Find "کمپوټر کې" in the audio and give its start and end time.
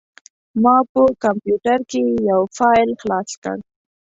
1.23-2.01